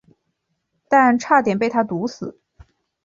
[0.89, 2.39] 但差点被他毒死。